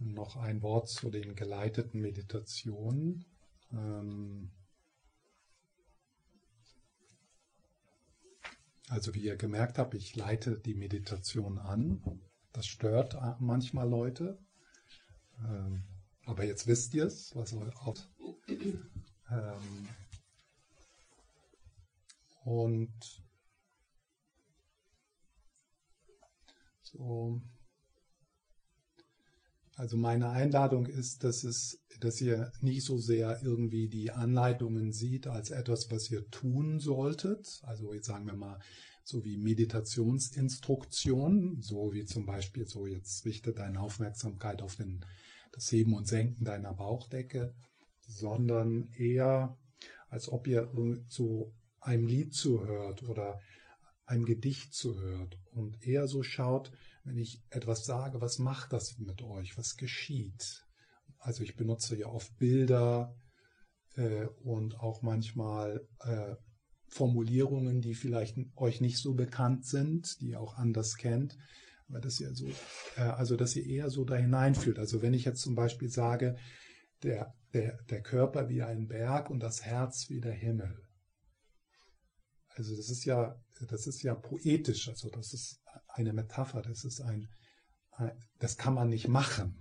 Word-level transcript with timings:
noch 0.00 0.36
ein 0.36 0.62
Wort 0.62 0.88
zu 0.88 1.10
den 1.10 1.36
geleiteten 1.36 2.00
Meditationen. 2.00 3.24
Ähm, 3.72 4.50
also 8.88 9.14
wie 9.14 9.20
ihr 9.20 9.36
gemerkt 9.36 9.78
habt, 9.78 9.94
ich 9.94 10.16
leite 10.16 10.58
die 10.58 10.74
Meditation 10.74 11.58
an. 11.58 12.20
Das 12.52 12.66
stört 12.66 13.16
manchmal 13.38 13.88
Leute. 13.88 14.38
Ähm, 15.44 15.84
aber 16.24 16.44
jetzt 16.44 16.66
wisst 16.66 16.94
ihr 16.94 17.04
es, 17.04 17.34
was 17.36 17.54
auch. 17.54 17.96
Ähm, 19.30 19.88
und 22.44 23.22
so. 26.82 27.40
Also 29.80 29.96
meine 29.96 30.28
Einladung 30.28 30.84
ist, 30.84 31.24
dass 31.24 31.42
es, 31.42 31.80
dass 32.00 32.20
ihr 32.20 32.52
nicht 32.60 32.84
so 32.84 32.98
sehr 32.98 33.40
irgendwie 33.42 33.88
die 33.88 34.10
Anleitungen 34.10 34.92
sieht 34.92 35.26
als 35.26 35.48
etwas, 35.48 35.90
was 35.90 36.10
ihr 36.10 36.28
tun 36.28 36.80
solltet. 36.80 37.62
Also 37.62 37.94
jetzt 37.94 38.08
sagen 38.08 38.26
wir 38.26 38.36
mal 38.36 38.60
so 39.04 39.24
wie 39.24 39.38
Meditationsinstruktionen, 39.38 41.62
so 41.62 41.94
wie 41.94 42.04
zum 42.04 42.26
Beispiel 42.26 42.66
so 42.66 42.86
jetzt 42.86 43.24
richte 43.24 43.54
deine 43.54 43.80
Aufmerksamkeit 43.80 44.60
auf 44.60 44.76
den, 44.76 45.02
das 45.52 45.72
Heben 45.72 45.94
und 45.94 46.06
Senken 46.06 46.44
deiner 46.44 46.74
Bauchdecke, 46.74 47.54
sondern 48.06 48.90
eher 48.98 49.56
als 50.10 50.28
ob 50.28 50.46
ihr 50.46 50.70
so 51.08 51.54
einem 51.80 52.06
Lied 52.06 52.34
zuhört 52.34 53.02
oder 53.04 53.40
einem 54.04 54.26
Gedicht 54.26 54.74
zuhört 54.74 55.38
und 55.52 55.86
eher 55.86 56.06
so 56.06 56.22
schaut, 56.22 56.70
wenn 57.04 57.16
ich 57.16 57.42
etwas 57.50 57.84
sage, 57.84 58.20
was 58.20 58.38
macht 58.38 58.72
das 58.72 58.98
mit 58.98 59.22
euch? 59.22 59.56
Was 59.56 59.76
geschieht? 59.76 60.64
Also 61.18 61.42
ich 61.42 61.56
benutze 61.56 61.96
ja 61.96 62.06
oft 62.06 62.36
Bilder 62.38 63.14
äh, 63.96 64.26
und 64.42 64.78
auch 64.80 65.02
manchmal 65.02 65.86
äh, 66.00 66.34
Formulierungen, 66.88 67.80
die 67.80 67.94
vielleicht 67.94 68.36
euch 68.56 68.80
nicht 68.80 68.98
so 68.98 69.14
bekannt 69.14 69.64
sind, 69.64 70.20
die 70.20 70.30
ihr 70.30 70.40
auch 70.40 70.54
anders 70.56 70.96
kennt, 70.96 71.36
aber 71.88 72.00
dass 72.00 72.20
ihr 72.20 72.34
so, 72.34 72.48
äh, 72.96 73.02
also 73.02 73.36
dass 73.36 73.54
ihr 73.56 73.64
eher 73.64 73.90
so 73.90 74.04
da 74.04 74.16
hineinfühlt. 74.16 74.78
Also 74.78 75.02
wenn 75.02 75.14
ich 75.14 75.24
jetzt 75.24 75.42
zum 75.42 75.54
Beispiel 75.54 75.88
sage, 75.88 76.36
der, 77.02 77.34
der, 77.52 77.82
der 77.84 78.02
Körper 78.02 78.48
wie 78.48 78.62
ein 78.62 78.88
Berg 78.88 79.30
und 79.30 79.40
das 79.40 79.64
Herz 79.64 80.08
wie 80.08 80.20
der 80.20 80.32
Himmel. 80.32 80.82
Also 82.48 82.76
das 82.76 82.90
ist 82.90 83.04
ja, 83.04 83.40
das 83.66 83.86
ist 83.86 84.02
ja 84.02 84.14
poetisch, 84.14 84.88
also 84.88 85.08
das 85.08 85.32
ist 85.32 85.60
eine 85.88 86.12
Metapher, 86.12 86.62
das 86.62 86.84
ist 86.84 87.00
ein, 87.00 87.28
das 88.38 88.56
kann 88.56 88.74
man 88.74 88.88
nicht 88.88 89.08
machen. 89.08 89.56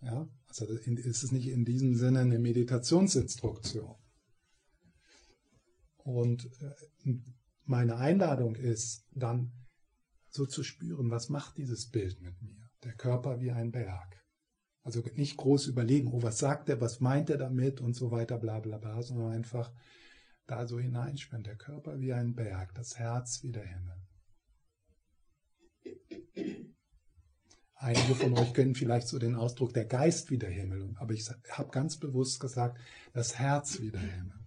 Ja? 0.00 0.28
Also 0.48 0.66
es 0.66 1.22
ist 1.22 1.32
nicht 1.32 1.48
in 1.48 1.64
diesem 1.64 1.94
Sinne 1.94 2.20
eine 2.20 2.38
Meditationsinstruktion. 2.38 3.96
Und 5.98 6.50
äh, 6.60 7.14
meine 7.64 7.96
Einladung 7.96 8.56
ist 8.56 9.06
dann 9.12 9.52
so 10.28 10.46
zu 10.46 10.62
spüren, 10.62 11.10
was 11.10 11.28
macht 11.28 11.56
dieses 11.56 11.90
Bild 11.90 12.20
mit 12.20 12.40
mir? 12.42 12.68
Der 12.82 12.92
Körper 12.92 13.40
wie 13.40 13.52
ein 13.52 13.72
Berg. 13.72 14.22
Also 14.82 15.02
nicht 15.14 15.38
groß 15.38 15.66
überlegen, 15.68 16.08
oh, 16.12 16.22
was 16.22 16.38
sagt 16.38 16.68
er, 16.68 16.80
was 16.80 17.00
meint 17.00 17.30
er 17.30 17.38
damit 17.38 17.80
und 17.80 17.94
so 17.94 18.10
weiter, 18.10 18.38
bla 18.38 18.60
bla 18.60 18.76
bla, 18.76 19.00
sondern 19.02 19.32
einfach 19.32 19.72
da 20.46 20.66
so 20.66 20.78
hineinspüren. 20.78 21.44
Der 21.44 21.56
Körper 21.56 22.00
wie 22.00 22.12
ein 22.12 22.34
Berg, 22.34 22.74
das 22.74 22.98
Herz 22.98 23.42
wie 23.42 23.52
der 23.52 23.64
Himmel. 23.64 23.96
Einige 27.74 28.14
von 28.14 28.38
euch 28.38 28.54
kennen 28.54 28.74
vielleicht 28.74 29.08
so 29.08 29.18
den 29.18 29.34
Ausdruck 29.34 29.74
der 29.74 29.84
Geist 29.84 30.30
wie 30.30 30.38
der 30.38 30.50
Himmel, 30.50 30.94
aber 30.96 31.12
ich 31.12 31.28
habe 31.50 31.70
ganz 31.70 31.98
bewusst 31.98 32.40
gesagt, 32.40 32.80
das 33.12 33.38
Herz 33.38 33.80
wie 33.80 33.90
der 33.90 34.00
Himmel. 34.00 34.46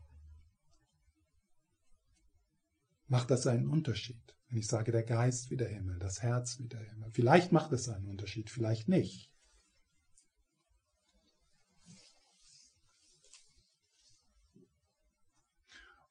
Macht 3.07 3.29
das 3.29 3.45
einen 3.45 3.67
Unterschied? 3.67 4.35
Wenn 4.49 4.57
ich 4.57 4.67
sage, 4.67 4.91
der 4.91 5.03
Geist 5.03 5.51
wie 5.51 5.57
der 5.57 5.69
Himmel, 5.69 5.99
das 5.99 6.23
Herz 6.23 6.57
wie 6.59 6.67
der 6.67 6.81
Himmel. 6.81 7.11
Vielleicht 7.11 7.51
macht 7.51 7.71
es 7.73 7.89
einen 7.89 8.07
Unterschied, 8.07 8.49
vielleicht 8.49 8.87
nicht. 8.87 9.31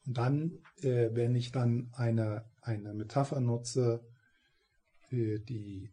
Und 0.07 0.19
dann, 0.19 0.59
äh, 0.83 1.11
wenn 1.13 1.35
ich 1.35 1.51
dann 1.51 1.91
eine, 1.93 2.45
eine 2.61 2.95
Metapher 2.95 3.41
nutze, 3.41 4.07
äh, 5.11 5.41
die, 5.41 5.91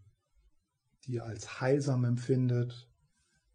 die 1.06 1.14
ihr 1.14 1.26
als 1.26 1.60
heilsam 1.60 2.06
empfindet, 2.06 2.90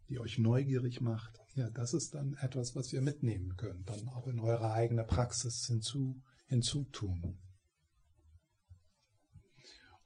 die 0.09 0.19
euch 0.19 0.37
neugierig 0.37 0.99
macht, 1.01 1.39
ja, 1.55 1.69
das 1.69 1.93
ist 1.93 2.13
dann 2.13 2.35
etwas, 2.41 2.75
was 2.75 2.91
ihr 2.93 3.01
mitnehmen 3.01 3.55
könnt, 3.55 3.89
dann 3.89 4.07
auch 4.09 4.27
in 4.27 4.39
eure 4.39 4.71
eigene 4.71 5.03
Praxis 5.03 5.65
hinzu, 5.65 6.21
hinzutun. 6.47 7.39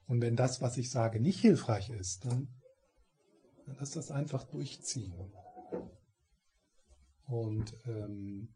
Und 0.06 0.20
wenn 0.20 0.36
das, 0.36 0.60
was 0.60 0.76
ich 0.76 0.90
sage, 0.90 1.20
nicht 1.20 1.40
hilfreich 1.40 1.90
ist, 1.90 2.24
dann, 2.24 2.48
dann 3.66 3.76
lasst 3.76 3.96
das 3.96 4.10
einfach 4.10 4.44
durchziehen. 4.44 5.32
Und 7.26 7.74
ähm, 7.86 8.54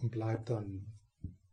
und 0.00 0.10
bleibt 0.10 0.50
dann 0.50 0.86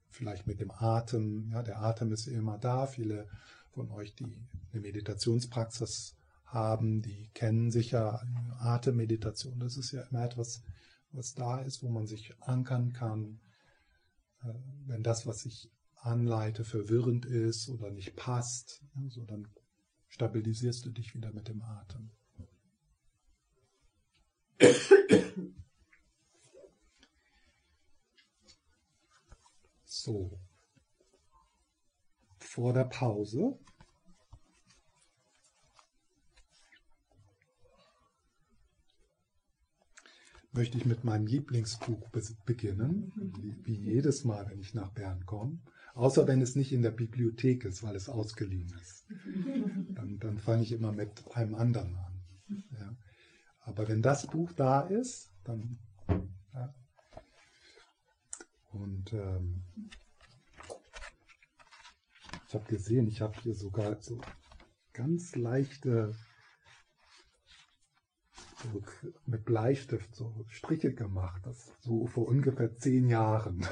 vielleicht 0.09 0.47
mit 0.47 0.59
dem 0.59 0.71
Atem. 0.71 1.49
Ja, 1.51 1.63
der 1.63 1.81
Atem 1.81 2.11
ist 2.11 2.27
immer 2.27 2.57
da. 2.57 2.85
Viele 2.85 3.27
von 3.71 3.89
euch, 3.91 4.15
die 4.15 4.47
eine 4.71 4.81
Meditationspraxis 4.81 6.15
haben, 6.45 7.01
die 7.01 7.29
kennen 7.33 7.71
sicher 7.71 8.21
Atemmeditation. 8.59 9.59
Das 9.59 9.77
ist 9.77 9.91
ja 9.91 10.03
immer 10.03 10.23
etwas, 10.23 10.61
was 11.11 11.33
da 11.33 11.59
ist, 11.59 11.81
wo 11.83 11.89
man 11.89 12.05
sich 12.05 12.35
ankern 12.41 12.93
kann. 12.93 13.39
Äh, 14.43 14.53
wenn 14.85 15.03
das, 15.03 15.25
was 15.25 15.45
ich 15.45 15.71
anleite, 15.95 16.63
verwirrend 16.63 17.25
ist 17.25 17.69
oder 17.69 17.89
nicht 17.89 18.15
passt, 18.15 18.83
so 19.07 19.23
dann 19.23 19.47
stabilisierst 20.09 20.85
du 20.85 20.91
dich 20.91 21.15
wieder 21.15 21.31
mit 21.31 21.47
dem 21.47 21.61
Atem. 21.63 22.11
So. 30.03 30.37
Vor 32.39 32.73
der 32.73 32.83
Pause. 32.83 33.57
möchte 40.55 40.77
ich 40.77 40.85
mit 40.85 41.03
meinem 41.03 41.25
Lieblingsbuch 41.25 42.09
beginnen, 42.45 43.11
wie 43.63 43.73
jedes 43.73 44.23
Mal, 44.23 44.47
wenn 44.51 44.59
ich 44.59 44.75
nach 44.75 44.91
Bern 44.91 45.25
komme. 45.25 45.57
Außer 45.95 46.27
wenn 46.27 46.43
es 46.43 46.55
nicht 46.55 46.71
in 46.71 46.83
der 46.83 46.91
Bibliothek 46.91 47.65
ist, 47.65 47.81
weil 47.81 47.95
es 47.95 48.07
ausgeliehen 48.07 48.71
ist. 48.79 49.05
Dann, 49.95 50.19
dann 50.19 50.37
fange 50.37 50.61
ich 50.61 50.71
immer 50.71 50.91
mit 50.91 51.23
einem 51.33 51.55
anderen 51.55 51.95
an. 51.95 52.63
Ja. 52.79 52.95
Aber 53.61 53.87
wenn 53.87 54.03
das 54.03 54.27
Buch 54.27 54.51
da 54.51 54.81
ist, 54.81 55.31
dann 55.43 55.79
und 58.73 59.13
ähm, 59.13 59.63
ich 62.47 62.53
habe 62.53 62.65
gesehen, 62.65 63.07
ich 63.07 63.21
habe 63.21 63.33
hier 63.41 63.55
sogar 63.55 63.99
so 64.01 64.19
ganz 64.93 65.35
leichte, 65.35 66.13
so 68.61 68.81
mit 69.25 69.45
Bleistift 69.45 70.15
so 70.15 70.45
Striche 70.47 70.93
gemacht, 70.93 71.41
das 71.45 71.71
so 71.81 72.05
vor 72.07 72.27
ungefähr 72.27 72.75
zehn 72.77 73.09
Jahren. 73.09 73.65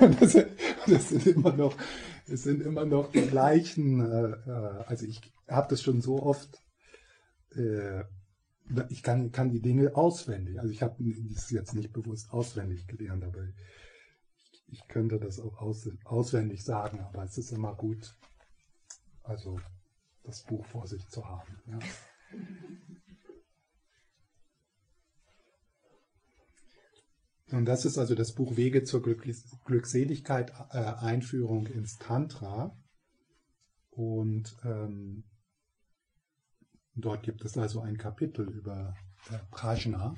und 0.00 0.22
das, 0.22 0.38
das, 0.86 1.08
sind 1.10 1.26
immer 1.26 1.52
noch, 1.52 1.76
es 2.26 2.42
sind 2.42 2.62
immer 2.62 2.84
noch 2.86 3.12
die 3.12 3.26
gleichen, 3.26 4.00
äh, 4.00 4.30
äh 4.30 4.84
also 4.86 5.06
ich 5.06 5.20
habe 5.48 5.68
das 5.68 5.82
schon 5.82 6.00
so 6.00 6.22
oft 6.22 6.58
äh, 7.54 8.04
ich 8.88 9.02
kann, 9.02 9.32
kann 9.32 9.50
die 9.50 9.60
Dinge 9.60 9.94
auswendig. 9.96 10.58
Also 10.60 10.72
ich 10.72 10.82
habe 10.82 10.96
das 11.32 11.50
jetzt 11.50 11.74
nicht 11.74 11.92
bewusst 11.92 12.32
auswendig 12.32 12.86
gelernt, 12.86 13.24
aber 13.24 13.44
ich, 13.44 14.64
ich 14.68 14.88
könnte 14.88 15.18
das 15.18 15.40
auch 15.40 15.58
aus, 15.58 15.88
auswendig 16.04 16.64
sagen, 16.64 17.00
aber 17.00 17.24
es 17.24 17.38
ist 17.38 17.52
immer 17.52 17.74
gut, 17.74 18.16
also 19.22 19.60
das 20.22 20.42
Buch 20.44 20.64
vor 20.66 20.86
sich 20.86 21.06
zu 21.08 21.28
haben. 21.28 21.58
Ja. 21.66 21.78
Und 27.52 27.66
das 27.66 27.84
ist 27.84 27.98
also 27.98 28.14
das 28.14 28.32
Buch 28.32 28.56
Wege 28.56 28.82
zur 28.82 29.02
Glückseligkeit, 29.02 30.52
äh, 30.70 30.78
Einführung 30.78 31.66
ins 31.66 31.98
Tantra. 31.98 32.74
Und 33.90 34.56
ähm, 34.64 35.24
Dort 36.94 37.22
gibt 37.22 37.44
es 37.44 37.56
also 37.56 37.80
ein 37.80 37.96
Kapitel 37.96 38.48
über 38.48 38.94
äh, 39.30 39.38
Prajna. 39.50 40.14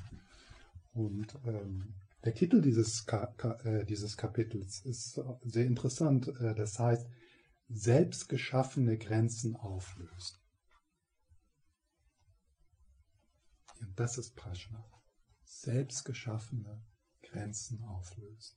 Und 0.92 1.38
ähm, 1.44 1.94
der 2.24 2.34
Titel 2.34 2.60
dieses, 2.60 3.06
Ka 3.06 3.26
Ka 3.36 3.54
äh, 3.64 3.84
dieses 3.84 4.16
Kapitels 4.16 4.80
ist 4.84 5.20
sehr 5.42 5.66
interessant. 5.66 6.28
Äh, 6.40 6.54
das 6.54 6.78
heißt 6.78 7.06
selbstgeschaffene 7.68 8.98
Grenzen 8.98 9.56
auflösen. 9.56 10.38
Ja, 13.80 13.86
das 13.96 14.18
ist 14.18 14.34
Prajna. 14.34 14.84
Selbstgeschaffene 15.44 16.82
Grenzen 17.22 17.82
auflösen. 17.84 18.56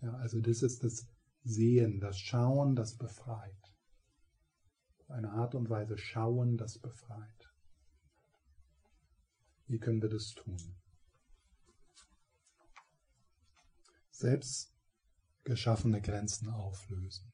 Ja, 0.00 0.14
also 0.14 0.40
das 0.40 0.62
ist 0.62 0.82
das 0.82 1.06
Sehen, 1.44 2.00
das 2.00 2.18
Schauen, 2.18 2.74
das 2.74 2.96
befreit. 2.96 3.75
Eine 5.08 5.30
Art 5.30 5.54
und 5.54 5.70
Weise 5.70 5.98
Schauen, 5.98 6.56
das 6.56 6.78
befreit. 6.78 7.52
Wie 9.68 9.78
können 9.78 10.02
wir 10.02 10.08
das 10.08 10.34
tun? 10.34 10.76
Selbst 14.10 14.72
geschaffene 15.44 16.00
Grenzen 16.00 16.48
auflösen. 16.48 17.32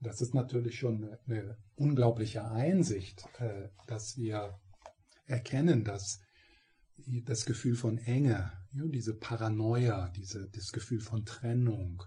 Das 0.00 0.20
ist 0.20 0.34
natürlich 0.34 0.78
schon 0.78 1.16
eine, 1.26 1.58
unglaubliche 1.74 2.44
Einsicht, 2.44 3.28
äh, 3.38 3.68
dass 3.86 4.16
wir 4.16 4.58
erkennen, 5.26 5.84
dass 5.84 6.20
das 6.96 7.44
Gefühl 7.44 7.76
von 7.76 7.98
Enge, 7.98 8.52
diese 8.72 9.14
Paranoia, 9.14 10.08
diese, 10.10 10.48
das 10.50 10.72
Gefühl 10.72 11.00
von 11.00 11.24
Trennung, 11.24 12.02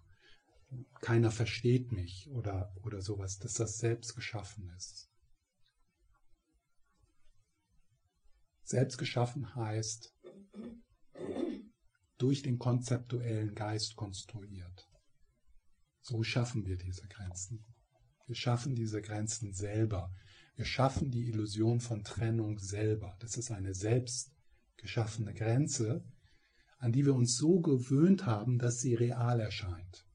keiner 1.02 1.32
versteht 1.32 1.92
mich 1.92 2.30
oder, 2.32 2.76
oder 2.84 3.02
sowas, 3.02 3.40
dass 3.40 3.54
das 3.54 3.78
selbst 3.78 4.16
geschaffen 4.16 4.70
ist. 4.78 5.10
Selbst 8.64 8.98
geschaffen 8.98 9.56
heißt, 9.56 10.14
durch 12.18 12.44
den 12.44 12.60
konzeptuellen 12.60 13.56
Geist 13.56 13.96
konstruiert. 13.96 14.88
So 16.02 16.22
schaffen 16.22 16.66
wir 16.66 16.78
diese 16.78 17.08
Grenzen. 17.08 17.66
Wir 18.28 18.36
schaffen 18.36 18.76
diese 18.76 19.02
Grenzen 19.02 19.54
selber. 19.54 20.14
Wir 20.56 20.66
schaffen 20.66 21.10
die 21.10 21.30
Illusion 21.30 21.80
von 21.80 22.04
Trennung 22.04 22.60
selber. 22.60 23.16
Das 23.22 23.38
ist 23.38 23.50
eine 23.52 23.74
selbst 23.74 24.32
geschaffene 24.78 25.34
Grenze, 25.34 26.04
an 26.78 26.92
die 26.92 27.06
wir 27.06 27.16
uns 27.16 27.38
so 27.38 27.60
gewöhnt 27.60 28.26
haben, 28.26 28.60
dass 28.60 28.80
sie 28.80 28.94
real 28.94 29.40
erscheint. 29.40 30.06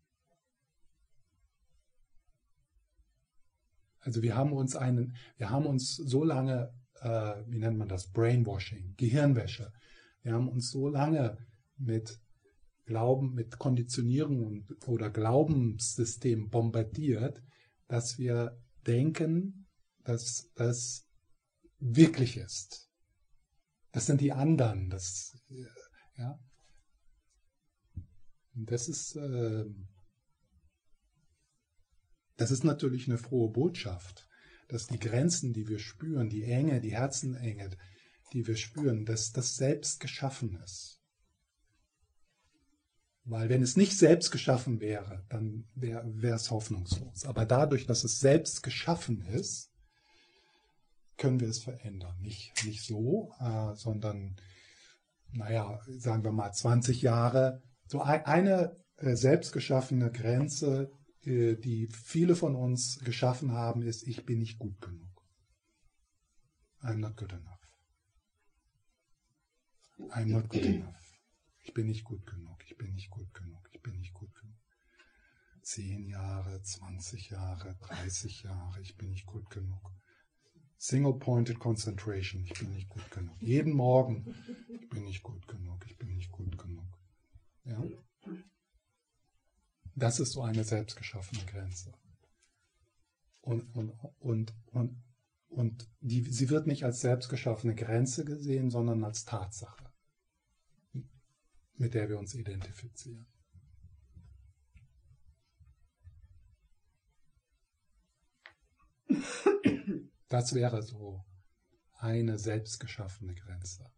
Also 4.05 4.23
wir 4.23 4.37
haben 4.37 4.53
uns 4.53 4.77
einen, 4.77 5.17
wir 5.37 5.51
haben 5.51 5.67
uns 5.67 5.97
so 5.97 6.25
lange, 6.25 6.73
äh, 7.01 7.35
wie 7.47 7.59
nennt 7.59 7.79
man 7.79 7.89
das, 7.89 8.11
Brainwashing, 8.11 8.95
Gehirnwäsche. 8.97 9.73
Wir 10.23 10.35
haben 10.35 10.49
uns 10.49 10.71
so 10.71 10.89
lange 10.89 11.39
mit 11.77 12.21
Glauben, 12.85 13.35
mit 13.35 13.59
Konditionierung 13.59 14.67
oder 14.87 15.11
Glaubenssystem 15.11 16.51
bombardiert, 16.51 17.43
dass 17.89 18.19
wir 18.19 18.59
denken, 18.87 19.67
dass 20.05 20.51
das 20.55 21.07
wirklich 21.79 22.37
ist. 22.37 22.91
Das 23.93 24.07
sind 24.07 24.21
die 24.21 24.33
anderen. 24.33 24.91
Das, 24.91 25.33
ja. 26.17 26.39
Das 28.53 28.89
ist, 28.89 29.17
äh, 29.17 29.65
das 32.37 32.51
ist 32.51 32.65
natürlich 32.65 33.09
eine 33.09 33.19
frohe 33.19 33.51
Botschaft, 33.51 34.29
dass 34.69 34.87
die 34.87 34.99
Grenzen, 34.99 35.53
die 35.53 35.69
wir 35.69 35.79
spüren, 35.79 36.29
die 36.29 36.45
Enge, 36.45 36.81
die 36.81 36.93
Herzenenge, 36.93 37.71
die 38.33 38.47
wir 38.47 38.57
spüren, 38.57 39.05
dass 39.05 39.33
das 39.33 39.57
selbst 39.57 40.01
geschaffen 40.01 40.59
ist. 40.65 41.01
Weil 43.27 43.49
wenn 43.49 43.63
es 43.63 43.77
nicht 43.77 43.97
selbst 43.97 44.31
geschaffen 44.31 44.81
wäre, 44.81 45.25
dann 45.31 45.65
wäre 45.75 46.37
es 46.37 46.51
hoffnungslos. 46.51 47.25
Aber 47.25 47.47
dadurch, 47.47 47.87
dass 47.87 48.05
es 48.05 48.21
selbst 48.21 48.63
geschaffen 48.63 49.23
ist, 49.23 49.71
können 51.17 51.41
wir 51.41 51.49
es 51.49 51.61
verändern. 51.61 52.21
Nicht, 52.21 52.65
nicht 52.67 52.85
so, 52.85 53.33
äh, 53.41 53.75
sondern, 53.77 54.37
naja, 55.33 55.81
sagen 55.87 56.25
wir 56.25 56.33
mal 56.33 56.53
20 56.53 57.01
Jahre. 57.01 57.63
So 57.87 58.03
ein, 58.03 58.27
eine 58.27 58.77
äh, 58.97 59.15
selbstgeschaffene 59.15 60.11
Grenze, 60.11 60.91
äh, 60.91 61.04
die 61.25 61.89
viele 61.89 62.37
von 62.37 62.55
uns 62.55 62.99
geschaffen 63.01 63.53
haben, 63.53 63.83
ist, 63.83 64.07
ich 64.07 64.25
bin 64.25 64.39
nicht 64.39 64.59
gut 64.59 64.81
genug. 64.81 65.23
I'm 66.83 66.97
not 66.97 67.17
good 67.17 67.33
enough. 67.33 67.65
I'm 70.11 70.27
not 70.27 70.49
good 70.49 70.65
enough. 70.65 71.05
Ich 71.63 71.73
bin 71.73 71.87
nicht 71.87 72.05
gut 72.05 72.27
genug, 72.27 72.63
ich 72.67 72.77
bin 72.77 72.93
nicht 72.95 73.11
gut 73.11 73.33
genug, 73.33 73.69
ich 73.73 73.81
bin 73.81 73.97
nicht 73.97 74.13
gut 74.13 74.35
genug. 74.35 74.55
Zehn 75.63 76.07
Jahre, 76.07 76.61
20 76.61 77.31
Jahre, 77.31 77.75
30 77.81 78.43
Jahre, 78.43 78.81
ich 78.83 78.97
bin 78.99 79.11
nicht 79.11 79.25
gut 79.25 79.49
genug. 79.49 79.91
Single-Pointed 80.77 81.59
Concentration, 81.59 82.45
ich 82.45 82.53
bin 82.59 82.71
nicht 82.73 82.91
gut 82.91 83.11
genug. 83.11 83.41
Jeden 83.41 83.73
Morgen, 83.73 84.35
ich 84.69 84.91
bin 84.91 85.05
nicht 85.05 85.23
gut 85.23 85.49
genug, 85.49 85.87
ich 85.87 85.97
bin 85.97 86.15
nicht 86.15 86.31
gut 86.31 86.59
genug. 86.59 86.99
Ja? 87.65 87.83
Das 89.95 90.21
ist 90.21 90.33
so 90.33 90.43
eine 90.43 90.65
selbstgeschaffene 90.65 91.45
Grenze. 91.47 91.93
Und, 93.41 93.75
und, 93.75 93.93
und, 94.19 94.55
und, 94.73 95.03
und 95.49 95.89
die, 96.01 96.23
sie 96.23 96.51
wird 96.51 96.67
nicht 96.67 96.85
als 96.85 97.01
selbstgeschaffene 97.01 97.75
Grenze 97.75 98.25
gesehen, 98.25 98.71
sondern 98.71 99.05
als 99.05 99.25
Tatsache 99.25 99.85
mit 101.77 101.95
der 101.95 102.09
wir 102.09 102.19
uns 102.19 102.35
identifizieren. 102.35 103.27
Das 110.29 110.55
wäre 110.55 110.83
so 110.83 111.25
eine 111.99 112.39
selbstgeschaffene 112.39 113.35
Grenze, 113.35 113.93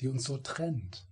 die 0.00 0.08
uns 0.08 0.24
so 0.24 0.38
trennt, 0.38 1.08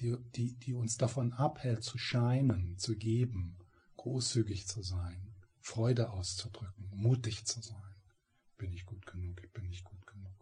die, 0.00 0.16
die, 0.34 0.54
die 0.54 0.74
uns 0.74 0.96
davon 0.96 1.32
abhält 1.32 1.82
zu 1.82 1.98
scheinen, 1.98 2.78
zu 2.78 2.96
geben, 2.96 3.58
großzügig 3.96 4.66
zu 4.66 4.82
sein, 4.82 5.34
Freude 5.60 6.10
auszudrücken, 6.10 6.88
mutig 6.92 7.44
zu 7.46 7.60
sein. 7.60 7.94
Bin 8.56 8.72
ich 8.72 8.86
gut 8.86 9.06
genug, 9.06 9.42
ich 9.44 9.52
bin 9.52 9.68
nicht 9.68 9.84
gut 9.84 10.06
genug. 10.06 10.32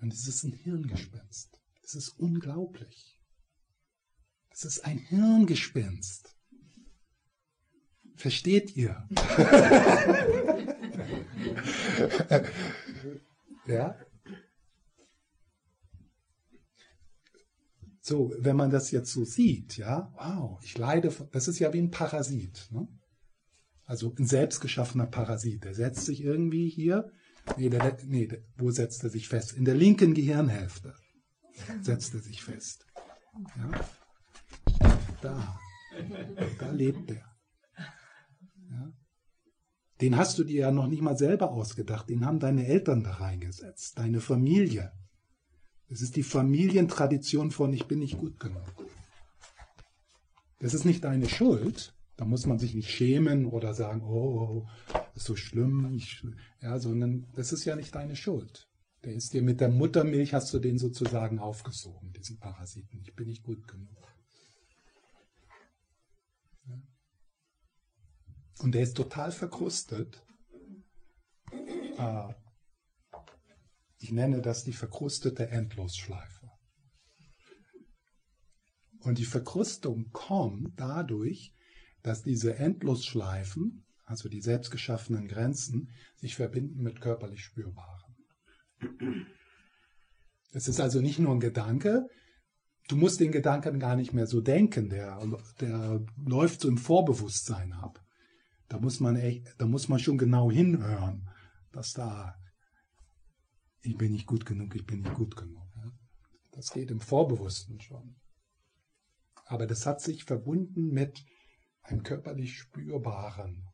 Und 0.00 0.12
es 0.12 0.26
ist 0.26 0.44
ein 0.44 0.52
Hirngespinst. 0.52 1.60
Es 1.82 1.94
ist 1.94 2.10
unglaublich. 2.10 3.20
Es 4.50 4.64
ist 4.64 4.84
ein 4.84 4.98
Hirngespinst. 4.98 6.36
Versteht 8.16 8.76
ihr? 8.76 9.08
ja? 13.66 13.98
So, 18.10 18.34
wenn 18.38 18.56
man 18.56 18.70
das 18.70 18.90
jetzt 18.90 19.12
so 19.12 19.24
sieht, 19.24 19.76
ja, 19.76 20.12
wow, 20.16 20.58
ich 20.64 20.76
leide, 20.76 21.12
von, 21.12 21.28
das 21.30 21.46
ist 21.46 21.60
ja 21.60 21.72
wie 21.72 21.78
ein 21.78 21.92
Parasit. 21.92 22.68
Ne? 22.72 22.88
Also 23.84 24.12
ein 24.18 24.26
selbstgeschaffener 24.26 25.06
Parasit. 25.06 25.64
Der 25.64 25.74
setzt 25.74 26.06
sich 26.06 26.22
irgendwie 26.22 26.68
hier 26.68 27.12
Nee, 27.56 27.68
der, 27.68 27.96
nee, 28.06 28.28
wo 28.56 28.70
setzt 28.70 29.02
er 29.04 29.10
sich 29.10 29.28
fest? 29.28 29.52
In 29.52 29.64
der 29.64 29.74
linken 29.74 30.14
Gehirnhälfte 30.14 30.94
setzt 31.82 32.14
er 32.14 32.20
sich 32.20 32.42
fest. 32.42 32.86
Ja? 33.56 33.70
Da. 35.20 35.58
Da 36.58 36.70
lebt 36.70 37.10
er. 37.10 37.24
Ja? 38.70 38.92
Den 40.00 40.16
hast 40.16 40.38
du 40.38 40.44
dir 40.44 40.60
ja 40.60 40.70
noch 40.70 40.86
nicht 40.86 41.02
mal 41.02 41.16
selber 41.16 41.50
ausgedacht. 41.50 42.08
Den 42.08 42.24
haben 42.24 42.38
deine 42.38 42.66
Eltern 42.66 43.02
da 43.02 43.12
reingesetzt. 43.12 43.98
Deine 43.98 44.20
Familie. 44.20 44.92
Es 45.90 46.02
ist 46.02 46.14
die 46.14 46.22
Familientradition 46.22 47.50
von 47.50 47.72
ich 47.72 47.86
bin 47.86 47.98
nicht 47.98 48.16
gut 48.16 48.38
genug. 48.38 48.62
Das 50.60 50.72
ist 50.72 50.84
nicht 50.84 51.04
deine 51.04 51.28
Schuld. 51.28 51.94
Da 52.16 52.24
muss 52.24 52.46
man 52.46 52.58
sich 52.58 52.74
nicht 52.74 52.90
schämen 52.90 53.46
oder 53.46 53.74
sagen, 53.74 54.02
oh, 54.02 54.68
ist 55.14 55.24
so 55.24 55.34
schlimm, 55.34 55.92
ich, 55.94 56.22
ja, 56.60 56.78
sondern 56.78 57.26
das 57.34 57.52
ist 57.52 57.64
ja 57.64 57.76
nicht 57.76 57.94
deine 57.94 58.14
Schuld. 58.14 58.68
Der 59.04 59.14
ist 59.14 59.32
dir 59.32 59.42
mit 59.42 59.60
der 59.60 59.70
Muttermilch, 59.70 60.34
hast 60.34 60.52
du 60.52 60.58
den 60.58 60.78
sozusagen 60.78 61.38
aufgesogen, 61.38 62.12
diesen 62.12 62.38
Parasiten. 62.38 63.00
Ich 63.02 63.16
bin 63.16 63.26
nicht 63.26 63.42
gut 63.42 63.66
genug. 63.66 63.88
Und 68.58 68.74
der 68.74 68.82
ist 68.82 68.96
total 68.96 69.32
verkrustet. 69.32 70.22
Äh, 71.96 72.34
ich 74.00 74.10
nenne 74.10 74.42
das 74.42 74.64
die 74.64 74.72
verkrustete 74.72 75.48
Endlosschleife. 75.48 76.50
Und 78.98 79.18
die 79.18 79.24
Verkrustung 79.24 80.10
kommt 80.12 80.78
dadurch, 80.78 81.54
dass 82.02 82.22
diese 82.22 82.56
Endlosschleifen 82.56 83.86
also 84.10 84.28
die 84.28 84.40
selbstgeschaffenen 84.40 85.28
Grenzen, 85.28 85.88
sich 86.16 86.34
verbinden 86.34 86.82
mit 86.82 87.00
körperlich 87.00 87.44
Spürbaren. 87.44 88.16
Es 90.52 90.66
ist 90.66 90.80
also 90.80 91.00
nicht 91.00 91.20
nur 91.20 91.32
ein 91.32 91.40
Gedanke, 91.40 92.08
du 92.88 92.96
musst 92.96 93.20
den 93.20 93.30
Gedanken 93.30 93.78
gar 93.78 93.94
nicht 93.94 94.12
mehr 94.12 94.26
so 94.26 94.40
denken, 94.40 94.88
der, 94.88 95.20
der 95.60 96.04
läuft 96.26 96.62
so 96.62 96.68
im 96.68 96.76
Vorbewusstsein 96.76 97.72
ab. 97.72 98.02
Da 98.68 98.80
muss 98.80 98.98
man 98.98 99.14
echt, 99.14 99.54
da 99.58 99.66
muss 99.66 99.88
man 99.88 100.00
schon 100.00 100.18
genau 100.18 100.50
hinhören, 100.50 101.28
dass 101.72 101.92
da, 101.92 102.34
ich 103.82 103.96
bin 103.96 104.12
nicht 104.12 104.26
gut 104.26 104.44
genug, 104.44 104.74
ich 104.74 104.86
bin 104.86 105.00
nicht 105.00 105.14
gut 105.14 105.36
genug. 105.36 105.66
Das 106.52 106.72
geht 106.72 106.90
im 106.90 107.00
Vorbewussten 107.00 107.80
schon. 107.80 108.16
Aber 109.46 109.66
das 109.66 109.86
hat 109.86 110.00
sich 110.00 110.24
verbunden 110.24 110.88
mit 110.88 111.24
einem 111.82 112.02
körperlich 112.02 112.58
spürbaren. 112.58 113.64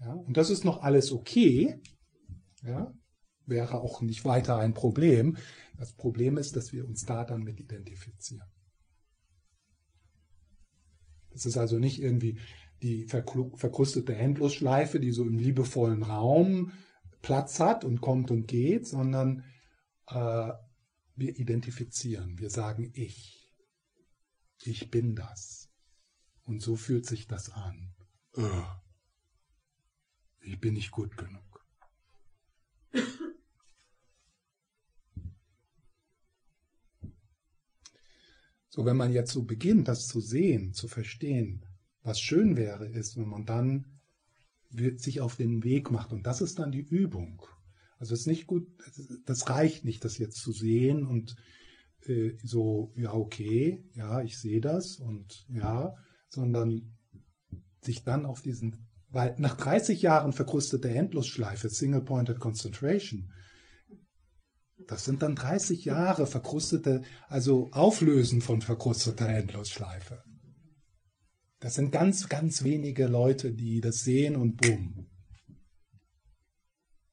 Ja, 0.00 0.12
und 0.12 0.36
das 0.36 0.50
ist 0.50 0.64
noch 0.64 0.82
alles 0.82 1.12
okay. 1.12 1.80
Ja, 2.62 2.92
wäre 3.46 3.80
auch 3.80 4.00
nicht 4.02 4.24
weiter 4.24 4.58
ein 4.58 4.74
Problem. 4.74 5.36
Das 5.76 5.92
Problem 5.94 6.36
ist, 6.36 6.56
dass 6.56 6.72
wir 6.72 6.86
uns 6.86 7.04
da 7.04 7.24
dann 7.24 7.42
mit 7.42 7.58
identifizieren. 7.60 8.48
Das 11.30 11.46
ist 11.46 11.56
also 11.56 11.78
nicht 11.78 12.00
irgendwie 12.00 12.38
die 12.82 13.06
verkrustete 13.06 14.14
Endlosschleife, 14.14 15.00
die 15.00 15.12
so 15.12 15.24
im 15.24 15.38
liebevollen 15.38 16.02
Raum 16.02 16.72
Platz 17.22 17.60
hat 17.60 17.84
und 17.84 18.00
kommt 18.00 18.30
und 18.30 18.46
geht, 18.46 18.86
sondern 18.86 19.44
äh, 20.08 20.52
wir 21.14 21.38
identifizieren, 21.38 22.38
wir 22.38 22.50
sagen 22.50 22.90
ich. 22.94 23.54
Ich 24.64 24.90
bin 24.90 25.14
das. 25.14 25.70
Und 26.44 26.60
so 26.60 26.76
fühlt 26.76 27.06
sich 27.06 27.26
das 27.26 27.50
an. 27.50 27.94
Äh, 28.36 28.62
ich 30.40 30.60
bin 30.60 30.74
nicht 30.74 30.90
gut 30.90 31.16
genug. 31.16 31.42
So, 38.74 38.86
wenn 38.86 38.96
man 38.96 39.12
jetzt 39.12 39.32
so 39.32 39.42
beginnt, 39.42 39.86
das 39.86 40.08
zu 40.08 40.22
sehen, 40.22 40.72
zu 40.72 40.88
verstehen, 40.88 41.66
was 42.02 42.18
schön 42.18 42.56
wäre, 42.56 42.88
ist, 42.88 43.18
wenn 43.18 43.28
man 43.28 43.44
dann 43.44 43.91
sich 44.96 45.20
auf 45.20 45.36
den 45.36 45.62
Weg 45.64 45.90
macht. 45.90 46.12
Und 46.12 46.26
das 46.26 46.40
ist 46.40 46.58
dann 46.58 46.72
die 46.72 46.80
Übung. 46.80 47.42
Also 47.98 48.14
es 48.14 48.20
ist 48.20 48.26
nicht 48.26 48.46
gut, 48.46 48.66
das 49.26 49.48
reicht 49.48 49.84
nicht, 49.84 50.04
das 50.04 50.18
jetzt 50.18 50.38
zu 50.38 50.52
sehen 50.52 51.06
und 51.06 51.36
äh, 52.06 52.32
so, 52.42 52.92
ja, 52.96 53.14
okay, 53.14 53.84
ja, 53.94 54.22
ich 54.22 54.38
sehe 54.38 54.60
das 54.60 54.96
und 54.96 55.46
ja, 55.48 55.94
sondern 56.28 56.96
sich 57.80 58.02
dann 58.02 58.26
auf 58.26 58.42
diesen, 58.42 58.88
weil 59.08 59.36
nach 59.38 59.56
30 59.56 60.02
Jahren 60.02 60.32
verkrustete 60.32 60.90
Endlosschleife, 60.90 61.68
Single-Pointed 61.68 62.40
Concentration, 62.40 63.30
das 64.88 65.04
sind 65.04 65.22
dann 65.22 65.36
30 65.36 65.84
Jahre 65.84 66.26
verkrustete, 66.26 67.02
also 67.28 67.70
Auflösen 67.70 68.40
von 68.40 68.62
verkrusteter 68.62 69.28
Endlosschleife. 69.28 70.24
Das 71.62 71.74
sind 71.74 71.92
ganz, 71.92 72.28
ganz 72.28 72.64
wenige 72.64 73.06
Leute, 73.06 73.52
die 73.52 73.80
das 73.80 74.00
sehen 74.04 74.36
und 74.36 74.56
bumm. 74.56 75.06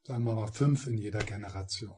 Sagen 0.04 0.24
wir 0.24 0.34
mal 0.34 0.52
fünf 0.52 0.88
in 0.88 0.98
jeder 0.98 1.20
Generation. 1.20 1.96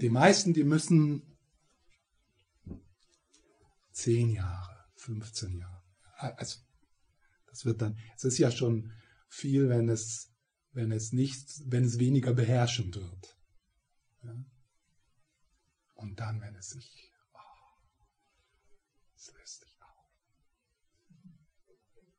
Die 0.00 0.08
meisten, 0.08 0.54
die 0.54 0.64
müssen 0.64 1.36
zehn 3.92 4.30
Jahre, 4.30 4.86
15 4.96 5.58
Jahre. 5.58 5.82
Also, 6.16 6.60
das 7.50 7.64
wird 7.64 7.82
dann, 7.82 7.98
es 8.16 8.24
ist 8.24 8.38
ja 8.38 8.50
schon 8.50 8.92
viel, 9.28 9.68
wenn 9.68 9.88
es 9.88 10.32
wenn 10.72 10.90
es 10.90 11.12
nicht, 11.12 11.70
wenn 11.70 11.84
es 11.84 11.98
weniger 11.98 12.32
beherrschend 12.32 12.96
wird. 12.96 13.36
Ja? 14.22 14.34
Und 15.94 16.18
dann, 16.18 16.40
wenn 16.40 16.54
es 16.56 16.70
sich, 16.70 17.11
es 19.22 19.32
löst 19.34 19.60
sich 19.60 19.82
auf. 19.82 20.06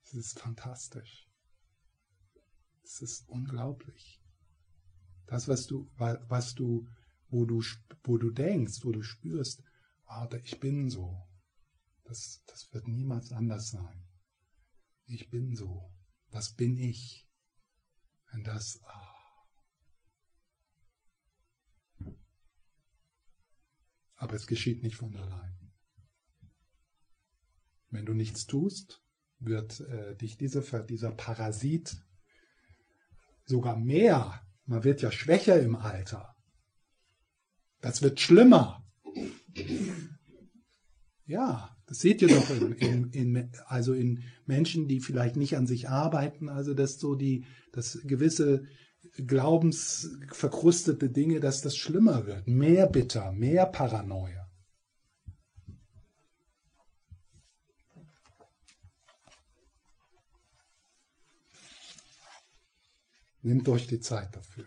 Es 0.03 0.13
ist 0.13 0.39
fantastisch. 0.39 1.29
Es 2.83 3.01
ist 3.01 3.27
unglaublich. 3.27 4.23
Das, 5.25 5.47
was 5.47 5.67
du, 5.67 5.89
was 5.97 6.55
du, 6.55 6.87
wo 7.29 7.45
du, 7.45 7.61
wo 8.03 8.17
du 8.17 8.31
denkst, 8.31 8.83
wo 8.83 8.91
du 8.91 9.01
spürst, 9.01 9.63
oh, 10.07 10.27
ich 10.43 10.59
bin 10.59 10.89
so. 10.89 11.27
Das, 12.03 12.43
das 12.45 12.71
wird 12.73 12.87
niemals 12.87 13.31
anders 13.31 13.69
sein. 13.69 14.07
Ich 15.05 15.29
bin 15.29 15.55
so. 15.55 15.93
Das 16.31 16.53
bin 16.53 16.77
ich. 16.77 17.27
Wenn 18.31 18.43
das. 18.43 18.79
Oh. 18.83 19.13
Aber 24.15 24.35
es 24.35 24.47
geschieht 24.47 24.83
nicht 24.83 24.95
von 24.95 25.15
allein. 25.15 25.62
Wenn 27.93 28.07
du 28.07 28.15
nichts 28.15 28.47
tust, 28.47 29.03
wird 29.39 29.79
äh, 29.81 30.15
dich 30.15 30.35
diese, 30.35 30.63
dieser 30.89 31.11
Parasit 31.11 31.95
sogar 33.45 33.77
mehr, 33.77 34.41
man 34.65 34.83
wird 34.83 35.03
ja 35.03 35.11
schwächer 35.11 35.61
im 35.61 35.75
Alter. 35.75 36.33
Das 37.81 38.01
wird 38.01 38.19
schlimmer. 38.19 38.83
Ja, 41.25 41.77
das 41.85 41.99
seht 41.99 42.23
ihr 42.23 42.29
doch 42.29 42.49
in, 42.49 42.73
in, 42.73 43.11
in, 43.11 43.51
also 43.67 43.93
in 43.93 44.23
Menschen, 44.47 44.87
die 44.87 44.99
vielleicht 44.99 45.35
nicht 45.35 45.55
an 45.55 45.67
sich 45.67 45.87
arbeiten, 45.87 46.49
also 46.49 46.73
dass 46.73 46.99
so 46.99 47.13
die, 47.13 47.45
dass 47.73 47.99
gewisse 48.05 48.65
glaubensverkrustete 49.17 51.11
Dinge, 51.11 51.39
dass 51.39 51.61
das 51.61 51.77
schlimmer 51.77 52.25
wird. 52.25 52.47
Mehr 52.47 52.87
bitter, 52.87 53.31
mehr 53.33 53.67
Paranoia. 53.67 54.42
Nehmt 63.43 63.69
euch 63.69 63.87
die 63.87 63.99
Zeit 63.99 64.35
dafür 64.35 64.65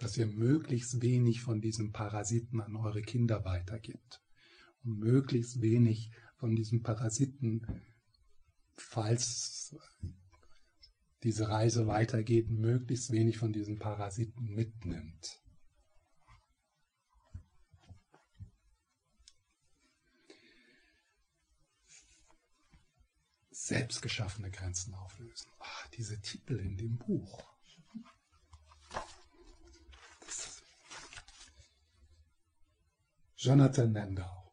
dass 0.00 0.16
ihr 0.16 0.26
möglichst 0.26 1.02
wenig 1.02 1.42
von 1.42 1.60
diesem 1.60 1.92
Parasiten 1.92 2.60
an 2.60 2.74
eure 2.74 3.02
Kinder 3.02 3.44
weitergibt. 3.44 4.22
Und 4.82 4.98
möglichst 4.98 5.60
wenig 5.60 6.10
von 6.36 6.56
diesem 6.56 6.82
Parasiten, 6.82 7.66
falls 8.76 9.76
diese 11.22 11.50
Reise 11.50 11.86
weitergeht, 11.86 12.50
möglichst 12.50 13.12
wenig 13.12 13.36
von 13.36 13.52
diesen 13.52 13.78
Parasiten 13.78 14.46
mitnimmt. 14.54 15.38
Selbstgeschaffene 23.70 24.50
Grenzen 24.50 24.94
auflösen. 24.94 25.48
Ach, 25.60 25.86
diese 25.90 26.20
Titel 26.20 26.58
in 26.58 26.76
dem 26.76 26.98
Buch. 26.98 27.56
Jonathan 33.36 33.92
Landau. 33.92 34.52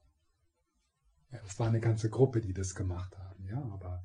Ja, 1.31 1.41
das 1.41 1.57
war 1.57 1.67
eine 1.67 1.79
ganze 1.79 2.11
Gruppe, 2.11 2.41
die 2.41 2.53
das 2.53 2.75
gemacht 2.75 3.17
haben, 3.17 3.43
ja, 3.47 3.57
aber 3.57 4.03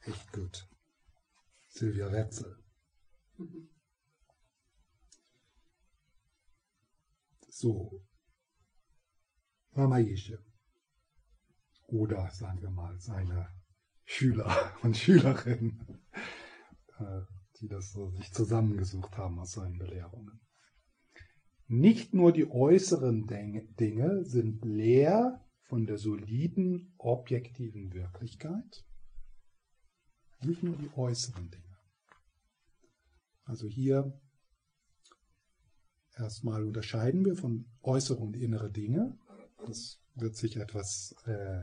echt 0.00 0.32
gut. 0.32 0.68
Silvia 1.68 2.10
Wetzel. 2.10 2.64
So. 7.48 8.04
Mama 9.70 9.98
Jesche. 9.98 10.44
Oder 11.86 12.28
sagen 12.32 12.60
wir 12.62 12.70
mal 12.70 12.98
seine 12.98 13.59
Schüler 14.10 14.72
und 14.82 14.96
Schülerinnen, 14.96 16.02
äh, 16.98 17.20
die 17.60 17.68
das 17.68 17.92
so 17.92 18.10
sich 18.10 18.32
zusammengesucht 18.32 19.16
haben 19.16 19.38
aus 19.38 19.52
seinen 19.52 19.78
Belehrungen. 19.78 20.40
Nicht 21.68 22.12
nur 22.12 22.32
die 22.32 22.50
äußeren 22.50 23.26
Dinge 23.28 24.24
sind 24.24 24.64
leer 24.64 25.46
von 25.62 25.86
der 25.86 25.96
soliden, 25.96 26.92
objektiven 26.98 27.92
Wirklichkeit. 27.92 28.84
Nicht 30.42 30.64
nur 30.64 30.74
die 30.76 30.90
äußeren 30.96 31.48
Dinge. 31.48 31.78
Also 33.44 33.68
hier 33.68 34.20
erstmal 36.16 36.64
unterscheiden 36.64 37.24
wir 37.24 37.36
von 37.36 37.70
äußere 37.82 38.18
und 38.18 38.36
innere 38.36 38.72
Dinge. 38.72 39.16
Das 39.64 40.02
wird 40.16 40.34
sich 40.34 40.56
etwas 40.56 41.14
äh, 41.26 41.62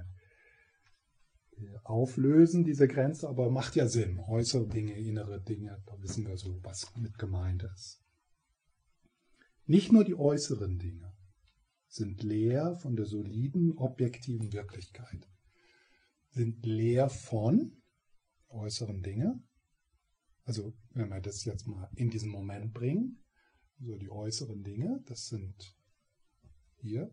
auflösen, 1.84 2.64
diese 2.64 2.88
Grenze, 2.88 3.28
aber 3.28 3.50
macht 3.50 3.76
ja 3.76 3.88
Sinn. 3.88 4.20
Äußere 4.20 4.68
Dinge, 4.68 4.94
innere 4.94 5.42
Dinge, 5.42 5.82
da 5.86 6.02
wissen 6.02 6.28
wir 6.28 6.38
so, 6.38 6.60
was 6.64 6.96
mit 6.96 7.18
gemeint 7.18 7.64
ist. 7.76 8.02
Nicht 9.66 9.92
nur 9.92 10.04
die 10.04 10.16
äußeren 10.16 10.80
Dinge 10.80 11.14
sind 11.88 12.24
leer 12.24 12.76
von 12.76 12.96
der 12.96 13.06
soliden, 13.06 13.78
objektiven 13.78 14.54
Wirklichkeit, 14.54 15.28
sind 16.30 16.66
leer 16.66 17.10
von 17.10 17.82
äußeren 18.50 19.02
Dinge. 19.02 19.42
Also 20.44 20.74
wenn 20.94 21.10
wir 21.10 21.20
das 21.22 21.44
jetzt 21.46 21.68
mal 21.68 21.90
in 21.96 22.10
diesen 22.10 22.30
Moment 22.30 22.74
bringen, 22.74 23.24
so 23.80 23.98
die 23.98 24.10
äußeren 24.10 24.64
Dinge, 24.64 25.04
das 25.06 25.28
sind 25.28 25.76
hier 26.78 27.12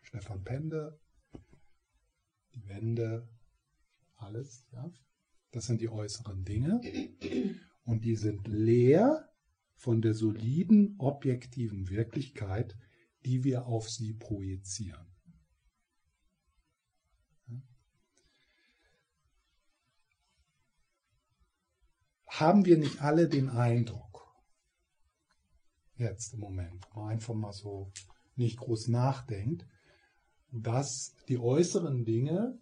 Stefan 0.00 0.44
Pende, 0.44 1.00
die 2.54 2.68
Wände, 2.68 3.28
alles, 4.26 4.66
ja. 4.72 4.92
Das 5.52 5.66
sind 5.66 5.80
die 5.80 5.88
äußeren 5.88 6.44
Dinge. 6.44 6.80
Und 7.84 8.04
die 8.04 8.16
sind 8.16 8.46
leer 8.48 9.30
von 9.76 10.02
der 10.02 10.12
soliden, 10.12 10.96
objektiven 10.98 11.88
Wirklichkeit, 11.88 12.76
die 13.24 13.44
wir 13.44 13.66
auf 13.66 13.88
sie 13.88 14.12
projizieren. 14.12 15.06
Haben 22.26 22.66
wir 22.66 22.76
nicht 22.76 23.00
alle 23.00 23.28
den 23.28 23.48
Eindruck, 23.48 24.26
jetzt 25.96 26.34
im 26.34 26.40
Moment, 26.40 26.86
wo 26.92 27.00
man 27.00 27.12
einfach 27.12 27.34
mal 27.34 27.52
so 27.52 27.90
nicht 28.34 28.58
groß 28.58 28.88
nachdenkt, 28.88 29.66
dass 30.52 31.14
die 31.28 31.38
äußeren 31.38 32.04
Dinge 32.04 32.58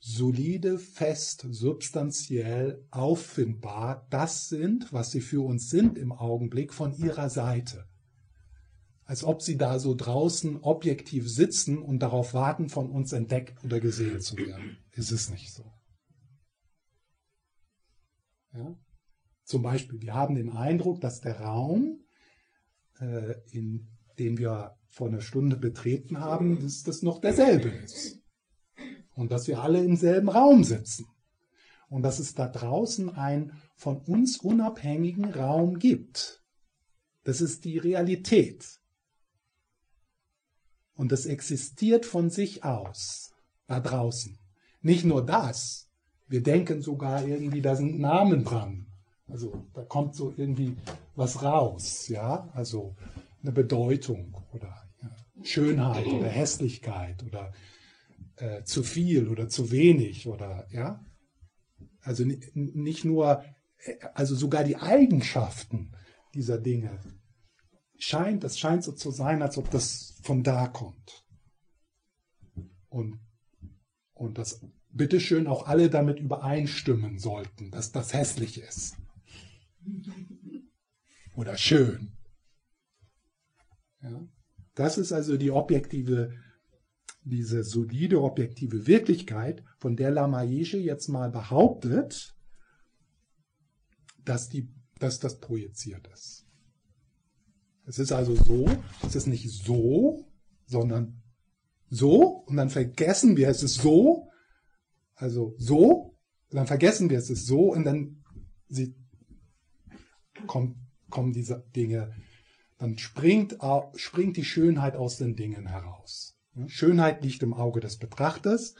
solide, 0.00 0.78
fest, 0.78 1.46
substanziell, 1.50 2.84
auffindbar 2.90 4.06
das 4.10 4.48
sind, 4.48 4.92
was 4.92 5.10
sie 5.10 5.20
für 5.20 5.44
uns 5.44 5.70
sind 5.70 5.98
im 5.98 6.12
Augenblick 6.12 6.72
von 6.72 6.92
ihrer 6.92 7.30
Seite. 7.30 7.86
Als 9.04 9.24
ob 9.24 9.42
sie 9.42 9.56
da 9.56 9.78
so 9.78 9.94
draußen 9.94 10.58
objektiv 10.58 11.28
sitzen 11.28 11.78
und 11.78 12.00
darauf 12.00 12.34
warten, 12.34 12.68
von 12.68 12.90
uns 12.90 13.12
entdeckt 13.12 13.64
oder 13.64 13.80
gesehen 13.80 14.20
zu 14.20 14.36
werden. 14.36 14.78
Ist 14.92 15.10
es 15.10 15.30
nicht 15.30 15.52
so. 15.52 15.64
Ja? 18.52 18.76
Zum 19.44 19.62
Beispiel, 19.62 20.02
wir 20.02 20.14
haben 20.14 20.34
den 20.34 20.50
Eindruck, 20.50 21.00
dass 21.00 21.20
der 21.20 21.40
Raum, 21.40 22.04
äh, 23.00 23.34
in 23.50 23.88
den 24.18 24.36
wir 24.36 24.76
vor 24.88 25.08
einer 25.08 25.22
Stunde 25.22 25.56
betreten 25.56 26.20
haben, 26.20 26.60
dass 26.60 26.82
das 26.82 27.02
noch 27.02 27.20
derselbe 27.20 27.68
ist 27.68 28.17
und 29.18 29.32
dass 29.32 29.48
wir 29.48 29.60
alle 29.60 29.82
im 29.82 29.96
selben 29.96 30.28
Raum 30.28 30.62
sitzen 30.62 31.06
und 31.88 32.02
dass 32.02 32.20
es 32.20 32.34
da 32.34 32.46
draußen 32.46 33.10
einen 33.10 33.52
von 33.74 33.98
uns 34.02 34.38
unabhängigen 34.38 35.34
Raum 35.34 35.80
gibt. 35.80 36.44
Das 37.24 37.40
ist 37.40 37.64
die 37.64 37.78
Realität. 37.78 38.78
Und 40.94 41.10
das 41.10 41.26
existiert 41.26 42.06
von 42.06 42.30
sich 42.30 42.62
aus, 42.62 43.32
da 43.66 43.80
draußen. 43.80 44.38
Nicht 44.82 45.04
nur 45.04 45.26
das, 45.26 45.88
wir 46.28 46.42
denken 46.42 46.80
sogar 46.80 47.26
irgendwie, 47.26 47.60
da 47.60 47.74
sind 47.74 47.98
Namen 47.98 48.44
dran. 48.44 48.86
Also 49.26 49.66
da 49.74 49.82
kommt 49.82 50.14
so 50.14 50.32
irgendwie 50.36 50.76
was 51.16 51.42
raus, 51.42 52.06
ja, 52.06 52.48
also 52.52 52.94
eine 53.42 53.50
Bedeutung 53.50 54.36
oder 54.52 54.88
Schönheit 55.42 56.06
oder 56.06 56.28
Hässlichkeit 56.28 57.24
oder 57.24 57.52
äh, 58.38 58.64
zu 58.64 58.82
viel 58.82 59.28
oder 59.28 59.48
zu 59.48 59.70
wenig 59.70 60.26
oder 60.26 60.66
ja. 60.70 61.04
Also 62.00 62.24
nicht 62.24 63.04
nur, 63.04 63.44
äh, 63.78 63.98
also 64.14 64.34
sogar 64.34 64.64
die 64.64 64.76
Eigenschaften 64.76 65.92
dieser 66.34 66.58
Dinge 66.58 67.00
scheint, 67.98 68.44
das 68.44 68.58
scheint 68.58 68.84
so 68.84 68.92
zu 68.92 69.10
sein, 69.10 69.42
als 69.42 69.58
ob 69.58 69.70
das 69.70 70.18
von 70.22 70.42
da 70.42 70.68
kommt. 70.68 71.24
Und, 72.88 73.20
und 74.14 74.38
das 74.38 74.64
bitteschön 74.90 75.46
auch 75.46 75.66
alle 75.66 75.90
damit 75.90 76.18
übereinstimmen 76.18 77.18
sollten, 77.18 77.70
dass 77.70 77.92
das 77.92 78.14
hässlich 78.14 78.60
ist. 78.60 78.96
Oder 81.34 81.56
schön. 81.56 82.12
Ja? 84.02 84.26
Das 84.74 84.96
ist 84.98 85.12
also 85.12 85.36
die 85.36 85.50
objektive 85.50 86.34
diese 87.28 87.64
solide 87.64 88.20
objektive 88.22 88.86
Wirklichkeit, 88.86 89.64
von 89.78 89.96
der 89.96 90.10
Lamaische 90.10 90.78
jetzt 90.78 91.08
mal 91.08 91.30
behauptet, 91.30 92.34
dass, 94.24 94.48
die, 94.48 94.68
dass 94.98 95.20
das 95.20 95.40
projiziert 95.40 96.08
ist. 96.08 96.46
Es 97.86 97.98
ist 97.98 98.12
also 98.12 98.34
so, 98.34 98.66
es 99.06 99.16
ist 99.16 99.26
nicht 99.26 99.48
so, 99.50 100.26
sondern 100.66 101.22
so, 101.88 102.44
und 102.46 102.56
dann 102.56 102.68
vergessen 102.68 103.36
wir, 103.36 103.48
es 103.48 103.62
ist 103.62 103.76
so, 103.76 104.28
also 105.14 105.54
so, 105.56 106.18
dann 106.50 106.66
vergessen 106.66 107.08
wir, 107.08 107.18
es 107.18 107.30
ist 107.30 107.46
so, 107.46 107.72
und 107.72 107.84
dann 107.84 108.22
sie, 108.68 108.94
kommt, 110.46 110.76
kommen 111.08 111.32
diese 111.32 111.64
Dinge, 111.74 112.14
dann 112.76 112.98
springt, 112.98 113.58
springt 113.96 114.36
die 114.36 114.44
Schönheit 114.44 114.94
aus 114.94 115.16
den 115.16 115.34
Dingen 115.34 115.66
heraus. 115.66 116.37
Schönheit 116.66 117.22
liegt 117.22 117.42
im 117.42 117.54
Auge 117.54 117.80
des 117.80 117.98
Betrachters. 117.98 118.74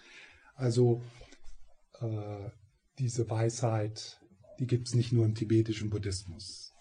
Also 0.55 1.03
äh, 2.01 2.51
diese 2.99 3.31
Weisheit, 3.31 4.21
die 4.59 4.67
gibt 4.67 4.89
es 4.89 4.95
nicht 4.95 5.13
nur 5.13 5.25
im 5.25 5.35
tibetischen 5.35 5.91
Buddhismus. 5.91 6.75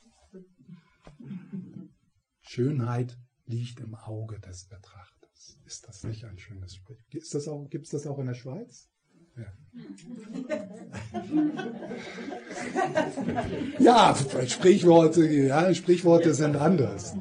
Schönheit 2.41 3.17
liegt 3.45 3.79
im 3.79 3.93
Auge 3.95 4.39
des 4.39 4.65
Betrachters. 4.65 5.59
Ist 5.65 5.87
das 5.87 6.03
nicht 6.03 6.25
ein 6.25 6.39
schönes 6.39 6.75
Sprichwort? 6.75 7.09
Gibt 7.09 7.25
es 7.85 7.91
das 7.91 8.07
auch 8.07 8.19
in 8.19 8.25
der 8.25 8.33
Schweiz? 8.33 8.89
Ja. 9.37 9.53
ja, 14.15 14.15
Sprichworte, 14.47 15.27
ja, 15.27 15.71
Sprichworte 15.75 16.33
sind 16.33 16.55
anders 16.55 17.15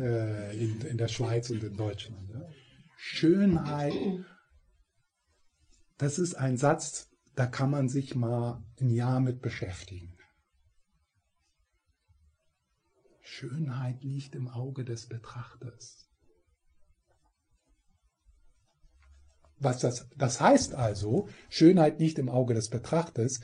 äh, 0.00 0.56
in, 0.58 0.80
in 0.80 0.96
der 0.96 1.08
Schweiz 1.08 1.50
und 1.50 1.62
in 1.62 1.76
Deutschland. 1.76 2.30
Schönheit, 3.02 3.94
das 5.96 6.18
ist 6.18 6.34
ein 6.34 6.58
Satz, 6.58 7.08
da 7.34 7.46
kann 7.46 7.70
man 7.70 7.88
sich 7.88 8.14
mal 8.14 8.62
ein 8.78 8.90
Jahr 8.90 9.20
mit 9.20 9.40
beschäftigen. 9.40 10.18
Schönheit 13.22 14.04
liegt 14.04 14.34
im 14.34 14.48
Auge 14.48 14.84
des 14.84 15.08
Betrachters. 15.08 16.10
Was 19.56 19.80
das, 19.80 20.06
das 20.16 20.38
heißt 20.42 20.74
also, 20.74 21.26
Schönheit 21.48 22.00
liegt 22.00 22.18
im 22.18 22.28
Auge 22.28 22.52
des 22.52 22.68
Betrachters, 22.68 23.40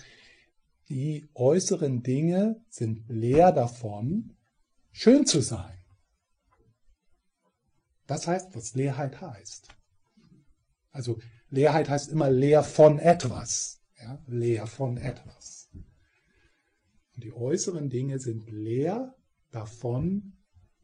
die 0.91 1.31
äußeren 1.33 2.03
Dinge 2.03 2.63
sind 2.69 3.09
leer 3.09 3.53
davon, 3.53 4.37
schön 4.93 5.25
zu 5.25 5.41
sein. 5.41 5.76
Das 8.07 8.27
heißt, 8.27 8.55
was 8.55 8.75
Leerheit 8.75 9.21
heißt. 9.21 9.69
Also 10.91 11.19
Leerheit 11.51 11.89
heißt 11.89 12.11
immer 12.11 12.31
leer 12.31 12.63
von 12.63 12.99
etwas. 12.99 13.81
Ja, 14.01 14.23
leer 14.27 14.67
von 14.67 14.97
etwas. 14.97 15.71
Und 15.73 17.25
die 17.25 17.33
äußeren 17.33 17.89
Dinge 17.89 18.19
sind 18.19 18.51
leer 18.51 19.15
davon, 19.51 20.39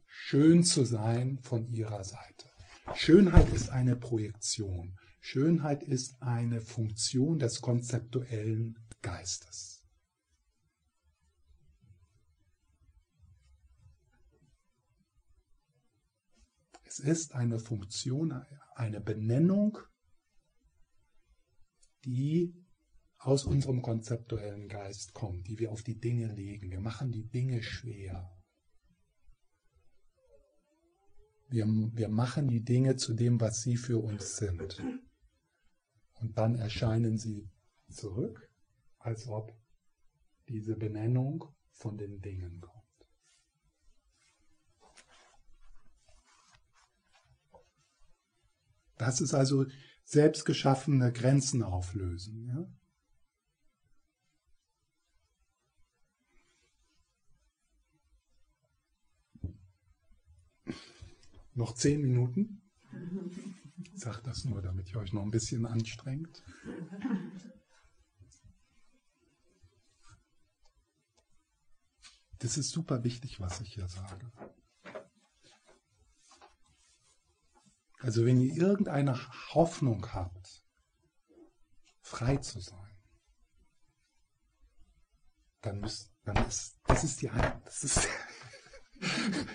schön 0.05 0.63
zu 0.63 0.83
sein 0.83 1.39
von 1.41 1.67
ihrer 1.67 2.03
Seite. 2.03 2.49
Schönheit 2.95 3.49
ist 3.53 3.69
eine 3.69 3.95
Projektion. 3.95 4.97
Schönheit 5.19 5.83
ist 5.83 6.21
eine 6.21 6.59
Funktion 6.59 7.39
des 7.39 7.61
konzeptuellen 7.61 8.77
Geistes. 9.01 9.72
Es 16.93 16.99
ist 16.99 17.33
eine 17.33 17.57
Funktion, 17.57 18.45
eine 18.75 19.01
Benennung, 19.01 19.79
die 22.05 22.53
aus 23.17 23.45
unserem 23.45 23.81
konzeptuellen 23.81 24.67
Geist 24.67 25.11
kommt, 25.15 25.47
die 25.47 25.57
wir 25.57 25.71
auf 25.71 25.81
die 25.81 25.99
Dinge 25.99 26.31
legen. 26.35 26.69
Wir 26.69 26.81
machen 26.81 27.11
die 27.11 27.27
Dinge 27.27 27.63
schwer. 27.63 28.31
Wir, 31.49 31.65
wir 31.65 32.09
machen 32.09 32.47
die 32.47 32.63
Dinge 32.63 32.95
zu 32.95 33.15
dem, 33.15 33.41
was 33.41 33.61
sie 33.61 33.75
für 33.75 33.97
uns 33.97 34.35
sind. 34.35 34.79
Und 36.21 36.37
dann 36.37 36.53
erscheinen 36.53 37.17
sie 37.17 37.49
zurück, 37.89 38.51
als 38.99 39.27
ob 39.27 39.51
diese 40.47 40.75
Benennung 40.75 41.43
von 41.71 41.97
den 41.97 42.21
Dingen 42.21 42.61
kommt. 42.61 42.82
Das 48.97 49.21
ist 49.21 49.33
also 49.33 49.65
selbstgeschaffene 50.03 51.11
Grenzen 51.11 51.63
auflösen. 51.63 52.47
Ja? 52.47 52.67
Noch 61.55 61.75
zehn 61.75 62.01
Minuten? 62.01 62.61
Ich 63.93 64.01
sage 64.01 64.21
das 64.23 64.45
nur, 64.45 64.61
damit 64.61 64.89
ihr 64.89 64.97
euch 64.97 65.13
noch 65.13 65.21
ein 65.21 65.31
bisschen 65.31 65.65
anstrengt. 65.65 66.43
das 72.39 72.57
ist 72.57 72.71
super 72.71 73.03
wichtig, 73.03 73.39
was 73.39 73.61
ich 73.61 73.73
hier 73.73 73.87
sage. 73.87 74.31
Also 78.03 78.25
wenn 78.25 78.41
ihr 78.41 78.53
irgendeine 78.53 79.17
Hoffnung 79.53 80.05
habt, 80.13 80.61
frei 82.01 82.35
zu 82.35 82.59
sein, 82.59 82.97
dann 85.61 85.79
müsst, 85.79 86.13
dann 86.25 86.35
ist, 86.45 86.77
das 86.85 87.05
ist 87.05 87.21
die, 87.21 87.31
das 87.63 87.83
ist, 87.85 88.09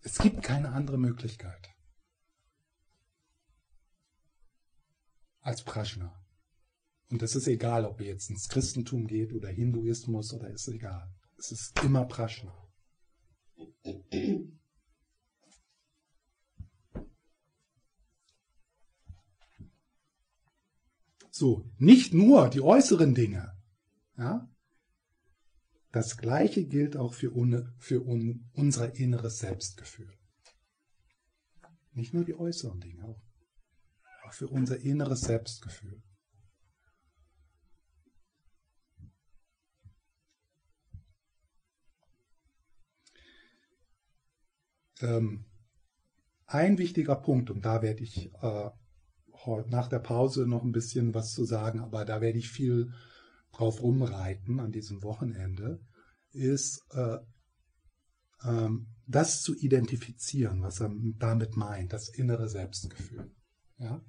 es 0.00 0.16
gibt 0.16 0.42
keine 0.42 0.72
andere 0.72 0.96
Möglichkeit 0.96 1.68
als 5.40 5.62
Prajna. 5.62 6.24
Und 7.10 7.22
es 7.22 7.36
ist 7.36 7.48
egal, 7.48 7.84
ob 7.84 8.00
ihr 8.00 8.06
jetzt 8.06 8.30
ins 8.30 8.48
Christentum 8.48 9.06
geht 9.06 9.34
oder 9.34 9.50
Hinduismus 9.50 10.32
oder 10.32 10.48
ist 10.48 10.68
egal. 10.68 11.14
Es 11.36 11.52
ist 11.52 11.78
immer 11.84 12.06
Prajna. 12.06 12.66
So, 21.38 21.70
nicht 21.78 22.14
nur 22.14 22.50
die 22.50 22.60
äußeren 22.60 23.14
Dinge. 23.14 23.56
Ja? 24.16 24.50
Das 25.92 26.16
Gleiche 26.16 26.66
gilt 26.66 26.96
auch 26.96 27.14
für, 27.14 27.32
un, 27.32 27.72
für 27.78 28.04
un, 28.04 28.50
unser 28.54 28.96
inneres 28.96 29.38
Selbstgefühl. 29.38 30.12
Nicht 31.92 32.12
nur 32.12 32.24
die 32.24 32.34
äußeren 32.34 32.80
Dinge, 32.80 33.04
auch, 33.04 33.22
auch 34.24 34.32
für 34.32 34.48
unser 34.48 34.80
inneres 34.80 35.20
Selbstgefühl. 35.20 36.02
Ähm, 45.02 45.44
ein 46.46 46.78
wichtiger 46.78 47.14
Punkt, 47.14 47.48
und 47.50 47.64
da 47.64 47.80
werde 47.80 48.02
ich 48.02 48.34
äh, 48.42 48.70
nach 49.68 49.88
der 49.88 49.98
Pause 49.98 50.46
noch 50.46 50.62
ein 50.62 50.72
bisschen 50.72 51.14
was 51.14 51.32
zu 51.32 51.44
sagen, 51.44 51.80
aber 51.80 52.04
da 52.04 52.20
werde 52.20 52.38
ich 52.38 52.50
viel 52.50 52.92
drauf 53.52 53.82
rumreiten 53.82 54.60
an 54.60 54.72
diesem 54.72 55.02
Wochenende, 55.02 55.80
ist 56.32 56.84
äh, 56.92 57.18
ähm, 58.44 58.88
das 59.06 59.42
zu 59.42 59.56
identifizieren, 59.56 60.62
was 60.62 60.80
er 60.80 60.92
damit 61.18 61.56
meint, 61.56 61.92
das 61.92 62.08
innere 62.08 62.48
Selbstgefühl. 62.48 63.30
Ja? 63.78 64.02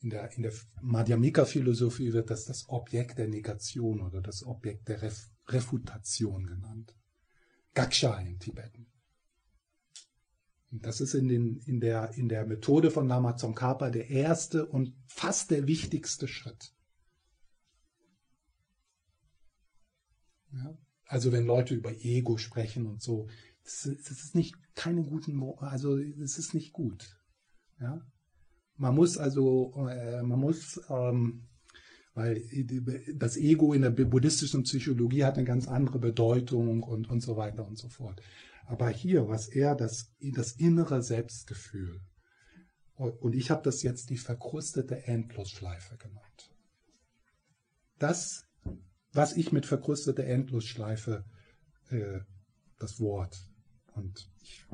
In 0.00 0.10
der, 0.10 0.32
in 0.36 0.42
der 0.42 0.52
Madhyamika-Philosophie 0.80 2.12
wird 2.12 2.30
das 2.30 2.44
das 2.44 2.68
Objekt 2.68 3.18
der 3.18 3.28
Negation 3.28 4.00
oder 4.00 4.20
das 4.20 4.44
Objekt 4.44 4.88
der 4.88 5.02
Ref 5.02 5.30
Refutation 5.48 6.44
genannt. 6.44 6.92
Gaksha 7.72 8.18
im 8.18 8.38
Tibeten. 8.40 8.88
Das 10.82 11.00
ist 11.00 11.14
in, 11.14 11.28
den, 11.28 11.58
in, 11.66 11.80
der, 11.80 12.12
in 12.16 12.28
der 12.28 12.46
Methode 12.46 12.90
von 12.90 13.08
Lama 13.08 13.34
Tsongkhapa 13.34 13.90
der 13.90 14.10
erste 14.10 14.66
und 14.66 14.94
fast 15.06 15.50
der 15.50 15.66
wichtigste 15.66 16.28
Schritt. 16.28 16.72
Ja? 20.52 20.76
Also 21.06 21.32
wenn 21.32 21.46
Leute 21.46 21.74
über 21.74 21.92
Ego 21.92 22.36
sprechen 22.36 22.86
und 22.86 23.02
so, 23.02 23.28
das, 23.62 23.82
das 23.82 24.22
ist 24.22 24.34
nicht 24.34 24.56
keine 24.74 25.02
guten, 25.02 25.42
also 25.58 25.96
es 25.98 26.38
ist 26.38 26.54
nicht 26.54 26.72
gut. 26.72 27.16
Ja? 27.80 28.00
Man 28.76 28.94
muss 28.94 29.16
also, 29.18 29.88
äh, 29.88 30.22
man 30.22 30.38
muss, 30.38 30.80
ähm, 30.88 31.44
weil 32.14 32.42
das 33.14 33.36
Ego 33.36 33.72
in 33.74 33.82
der 33.82 33.90
buddhistischen 33.90 34.62
Psychologie 34.62 35.24
hat 35.24 35.36
eine 35.36 35.46
ganz 35.46 35.68
andere 35.68 35.98
Bedeutung 35.98 36.82
und, 36.82 37.08
und 37.10 37.20
so 37.20 37.36
weiter 37.36 37.66
und 37.66 37.76
so 37.76 37.88
fort. 37.88 38.22
Aber 38.66 38.88
hier, 38.88 39.28
was 39.28 39.48
er, 39.48 39.74
das, 39.74 40.12
das 40.20 40.52
innere 40.52 41.02
Selbstgefühl, 41.02 42.00
und 42.96 43.34
ich 43.34 43.50
habe 43.50 43.62
das 43.62 43.82
jetzt 43.82 44.10
die 44.10 44.16
verkrustete 44.16 45.06
Endlosschleife 45.06 45.96
genannt. 45.98 46.50
Das, 47.98 48.46
was 49.12 49.36
ich 49.36 49.52
mit 49.52 49.66
verkrustete 49.66 50.24
Endlosschleife, 50.24 51.24
äh, 51.90 52.20
das 52.78 52.98
Wort, 53.00 53.48
und 53.94 54.30
ich 54.42 54.66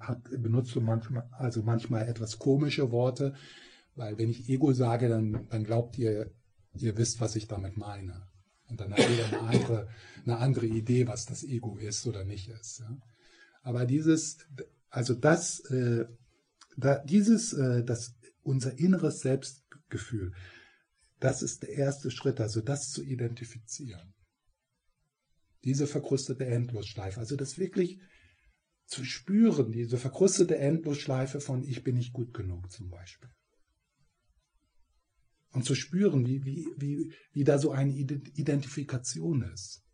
hab, 0.00 0.24
benutze 0.30 0.80
manchmal, 0.80 1.28
also 1.32 1.62
manchmal 1.62 2.06
etwas 2.06 2.38
komische 2.38 2.90
Worte, 2.90 3.34
weil 3.94 4.18
wenn 4.18 4.28
ich 4.28 4.48
Ego 4.48 4.72
sage, 4.72 5.08
dann, 5.08 5.46
dann 5.48 5.64
glaubt 5.64 5.96
ihr, 5.98 6.30
ihr 6.74 6.96
wisst, 6.96 7.20
was 7.20 7.36
ich 7.36 7.48
damit 7.48 7.76
meine. 7.76 8.28
Und 8.68 8.80
dann 8.80 8.92
hat 8.92 9.08
jeder 9.08 9.26
eine 9.26 9.40
andere, 9.40 9.88
eine 10.24 10.36
andere 10.38 10.66
Idee, 10.66 11.06
was 11.06 11.24
das 11.24 11.42
Ego 11.44 11.76
ist 11.78 12.06
oder 12.06 12.24
nicht 12.24 12.48
ist. 12.48 12.80
Ja? 12.80 12.98
Aber 13.68 13.84
dieses, 13.84 14.38
also 14.88 15.12
das, 15.12 15.60
äh, 15.68 16.06
da, 16.78 17.04
dieses, 17.04 17.52
äh, 17.52 17.84
das, 17.84 18.14
unser 18.42 18.78
inneres 18.78 19.20
Selbstgefühl, 19.20 20.32
das 21.20 21.42
ist 21.42 21.64
der 21.64 21.74
erste 21.74 22.10
Schritt, 22.10 22.40
also 22.40 22.62
das 22.62 22.92
zu 22.92 23.02
identifizieren. 23.02 24.14
Diese 25.64 25.86
verkrustete 25.86 26.46
Endlosschleife, 26.46 27.20
also 27.20 27.36
das 27.36 27.58
wirklich 27.58 28.00
zu 28.86 29.04
spüren, 29.04 29.70
diese 29.70 29.98
verkrustete 29.98 30.56
Endlosschleife 30.56 31.38
von 31.38 31.62
ich 31.62 31.84
bin 31.84 31.96
nicht 31.96 32.14
gut 32.14 32.32
genug 32.32 32.72
zum 32.72 32.88
Beispiel. 32.88 33.28
Und 35.50 35.66
zu 35.66 35.74
spüren, 35.74 36.26
wie, 36.26 36.42
wie, 36.46 36.66
wie, 36.78 37.12
wie 37.32 37.44
da 37.44 37.58
so 37.58 37.72
eine 37.72 37.92
Identifikation 37.92 39.42
ist. 39.42 39.84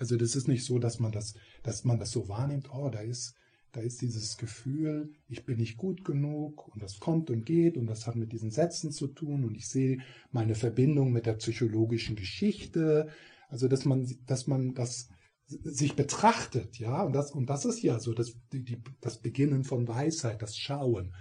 Also 0.00 0.16
das 0.16 0.34
ist 0.34 0.48
nicht 0.48 0.64
so, 0.64 0.78
dass 0.78 0.98
man 0.98 1.12
das, 1.12 1.34
dass 1.62 1.84
man 1.84 1.98
das 1.98 2.10
so 2.10 2.26
wahrnimmt, 2.26 2.70
oh, 2.72 2.88
da 2.88 3.00
ist, 3.00 3.34
da 3.70 3.82
ist 3.82 4.00
dieses 4.00 4.38
Gefühl, 4.38 5.12
ich 5.28 5.44
bin 5.44 5.58
nicht 5.58 5.76
gut 5.76 6.06
genug 6.06 6.68
und 6.68 6.82
das 6.82 6.98
kommt 6.98 7.28
und 7.30 7.44
geht 7.44 7.76
und 7.76 7.86
das 7.86 8.06
hat 8.06 8.16
mit 8.16 8.32
diesen 8.32 8.50
Sätzen 8.50 8.92
zu 8.92 9.08
tun 9.08 9.44
und 9.44 9.54
ich 9.54 9.68
sehe 9.68 9.98
meine 10.32 10.54
Verbindung 10.54 11.12
mit 11.12 11.26
der 11.26 11.34
psychologischen 11.34 12.16
Geschichte. 12.16 13.10
Also 13.50 13.68
dass 13.68 13.84
man, 13.84 14.10
dass 14.24 14.46
man 14.46 14.72
das 14.72 15.10
sich 15.46 15.96
betrachtet, 15.96 16.78
ja, 16.78 17.02
und 17.02 17.12
das, 17.12 17.32
und 17.32 17.50
das 17.50 17.66
ist 17.66 17.82
ja 17.82 18.00
so 18.00 18.14
das, 18.14 18.32
die, 18.54 18.82
das 19.02 19.20
Beginnen 19.20 19.64
von 19.64 19.86
Weisheit, 19.86 20.40
das 20.40 20.56
Schauen, 20.56 21.14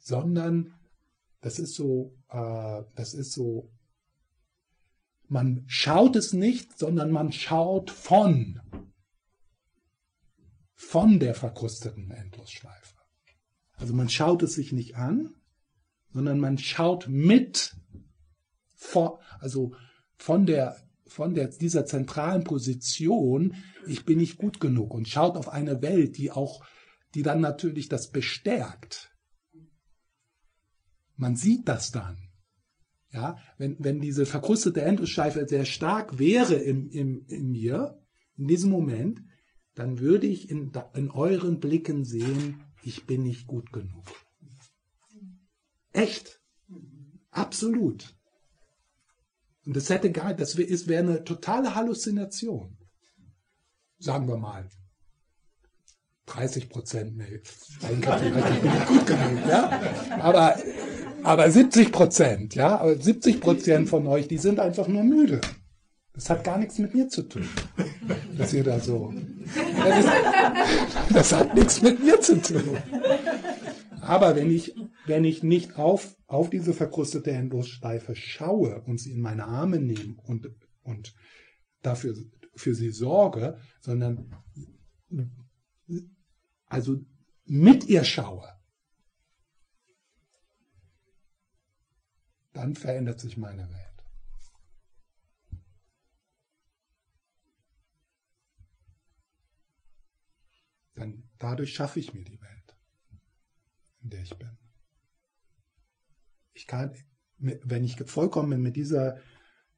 sondern 0.00 0.74
das 1.40 1.60
ist 1.60 1.74
so, 1.74 2.16
äh, 2.30 2.82
das 2.96 3.14
ist 3.14 3.30
so 3.30 3.70
man 5.28 5.64
schaut 5.66 6.16
es 6.16 6.32
nicht, 6.32 6.78
sondern 6.78 7.10
man 7.10 7.32
schaut 7.32 7.90
von. 7.90 8.60
Von 10.74 11.18
der 11.18 11.34
verkrusteten 11.34 12.10
Endlosschleife. 12.10 12.94
Also 13.76 13.94
man 13.94 14.08
schaut 14.08 14.42
es 14.42 14.54
sich 14.54 14.72
nicht 14.72 14.96
an, 14.96 15.34
sondern 16.12 16.38
man 16.38 16.58
schaut 16.58 17.08
mit, 17.08 17.76
vor, 18.74 19.20
also 19.40 19.74
von 20.16 20.46
der, 20.46 20.76
von 21.06 21.34
der, 21.34 21.48
dieser 21.48 21.86
zentralen 21.86 22.44
Position, 22.44 23.56
ich 23.86 24.04
bin 24.04 24.18
nicht 24.18 24.38
gut 24.38 24.60
genug 24.60 24.94
und 24.94 25.08
schaut 25.08 25.36
auf 25.36 25.48
eine 25.48 25.82
Welt, 25.82 26.16
die 26.16 26.30
auch, 26.30 26.64
die 27.14 27.22
dann 27.22 27.40
natürlich 27.40 27.88
das 27.88 28.10
bestärkt. 28.10 29.12
Man 31.16 31.36
sieht 31.36 31.68
das 31.68 31.90
dann. 31.90 32.23
Ja, 33.14 33.38
wenn, 33.58 33.76
wenn 33.78 34.00
diese 34.00 34.26
verkrustete 34.26 34.82
Endlosschleife 34.82 35.46
sehr 35.46 35.64
stark 35.64 36.18
wäre 36.18 36.54
im, 36.54 36.90
im, 36.90 37.24
in 37.28 37.48
mir, 37.52 37.96
in 38.36 38.48
diesem 38.48 38.70
Moment, 38.70 39.22
dann 39.76 40.00
würde 40.00 40.26
ich 40.26 40.50
in, 40.50 40.72
in 40.94 41.12
euren 41.12 41.60
Blicken 41.60 42.04
sehen, 42.04 42.64
ich 42.82 43.06
bin 43.06 43.22
nicht 43.22 43.46
gut 43.46 43.72
genug. 43.72 44.04
Echt. 45.92 46.40
Absolut. 47.30 48.16
Und 49.64 49.76
das 49.76 49.90
hätte 49.90 50.10
gar, 50.10 50.34
das 50.34 50.56
wäre 50.56 50.98
eine 50.98 51.22
totale 51.22 51.76
Halluzination. 51.76 52.76
Sagen 53.98 54.26
wir 54.26 54.36
mal. 54.36 54.68
30 56.26 56.68
Prozent, 56.68 57.16
nee, 57.16 57.42
ich 57.42 57.88
bin 57.88 58.00
nicht 58.00 58.86
gut 58.86 59.06
genug, 59.06 59.46
ja. 59.46 59.80
Aber 60.20 60.56
aber 61.24 61.50
70 61.50 61.92
Prozent, 61.92 62.54
ja, 62.54 62.78
aber 62.78 62.96
70 62.96 63.40
Prozent 63.40 63.88
von 63.88 64.06
euch, 64.06 64.28
die 64.28 64.38
sind 64.38 64.60
einfach 64.60 64.88
nur 64.88 65.02
müde. 65.02 65.40
Das 66.12 66.30
hat 66.30 66.44
gar 66.44 66.58
nichts 66.58 66.78
mit 66.78 66.94
mir 66.94 67.08
zu 67.08 67.22
tun, 67.22 67.48
dass 68.38 68.52
ihr 68.52 68.62
da 68.62 68.78
so. 68.78 69.12
Das, 69.76 70.06
das 71.12 71.32
hat 71.32 71.54
nichts 71.54 71.82
mit 71.82 72.04
mir 72.04 72.20
zu 72.20 72.40
tun. 72.40 72.78
Aber 74.00 74.36
wenn 74.36 74.50
ich, 74.50 74.76
wenn 75.06 75.24
ich 75.24 75.42
nicht 75.42 75.76
auf, 75.76 76.14
auf 76.26 76.50
diese 76.50 76.72
verkrustete 76.72 77.32
Endlosschleife 77.32 78.14
schaue 78.14 78.82
und 78.82 79.00
sie 79.00 79.12
in 79.12 79.20
meine 79.20 79.46
Arme 79.46 79.80
nehme 79.80 80.16
und, 80.24 80.50
und 80.82 81.14
dafür 81.82 82.14
für 82.54 82.74
sie 82.74 82.90
sorge, 82.90 83.58
sondern 83.80 84.30
also 86.66 86.96
mit 87.44 87.86
ihr 87.88 88.04
schaue, 88.04 88.48
dann 92.54 92.74
verändert 92.74 93.20
sich 93.20 93.36
meine 93.36 93.70
Welt. 93.70 93.94
dadurch 101.44 101.74
schaffe 101.74 102.00
ich 102.00 102.14
mir 102.14 102.24
die 102.24 102.40
Welt, 102.40 102.76
in 104.02 104.10
der 104.10 104.22
ich 104.22 104.34
bin. 104.38 104.56
Ich 106.54 106.66
kann, 106.66 106.94
wenn 107.38 107.84
ich 107.84 107.96
vollkommen 108.06 108.62
mit 108.62 108.76
dieser 108.76 109.18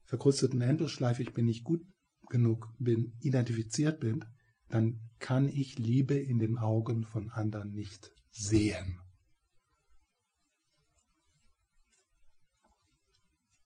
verkrusteten 0.05 0.61
Endlosschleife, 0.61 1.21
ich 1.23 1.33
bin 1.33 1.45
nicht 1.45 1.65
gut 1.65 1.85
genug 2.29 2.73
bin, 2.79 3.17
identifiziert 3.19 3.99
bin, 3.99 4.23
dann 4.69 5.09
kann 5.19 5.49
ich 5.49 5.77
Liebe 5.77 6.15
in 6.15 6.39
den 6.39 6.57
Augen 6.57 7.05
von 7.05 7.29
anderen 7.31 7.71
nicht 7.71 8.13
sehen. 8.31 9.01